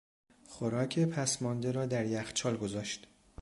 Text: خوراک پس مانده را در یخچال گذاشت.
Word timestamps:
خوراک 0.47 0.99
پس 0.99 1.41
مانده 1.41 1.71
را 1.71 1.85
در 1.85 2.05
یخچال 2.05 2.57
گذاشت. 2.57 3.07